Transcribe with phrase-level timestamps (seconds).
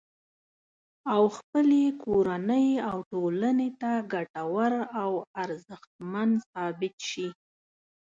[1.13, 5.11] او خپلې کورنۍ او ټولنې ته ګټور او
[5.43, 7.27] ارزښتمن ثابت شي